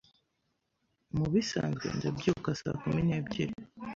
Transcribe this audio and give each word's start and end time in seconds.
Mubisanzwe 1.15 1.87
ndabyuka 1.97 2.49
saa 2.59 2.77
kumi 2.81 3.01
n'ebyiri. 3.07 3.55